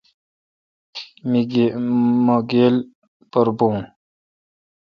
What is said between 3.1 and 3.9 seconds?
پر بھون۔